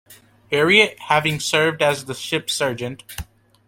Harriet, 0.51 0.97
having 0.97 1.39
served 1.39 1.83
as 1.83 2.05
the 2.05 2.15
ship's 2.15 2.53
surgeon. 2.55 2.97